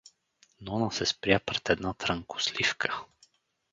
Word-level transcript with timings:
Нона 0.61 0.91
се 0.91 1.05
спря 1.05 1.39
пред 1.39 1.69
една 1.69 1.93
трънкосливка. 1.93 3.05